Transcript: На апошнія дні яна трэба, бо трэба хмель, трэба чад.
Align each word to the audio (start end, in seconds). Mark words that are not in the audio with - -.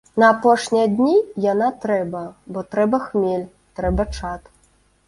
На 0.21 0.27
апошнія 0.35 0.85
дні 0.99 1.13
яна 1.51 1.67
трэба, 1.83 2.23
бо 2.57 2.65
трэба 2.73 3.05
хмель, 3.07 3.49
трэба 3.83 4.13
чад. 4.19 4.53